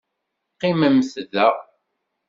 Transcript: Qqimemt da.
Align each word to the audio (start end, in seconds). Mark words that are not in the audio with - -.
Qqimemt 0.53 1.07
da. 1.33 1.49